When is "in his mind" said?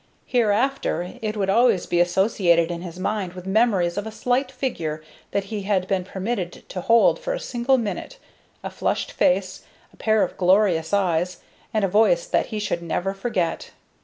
2.71-3.33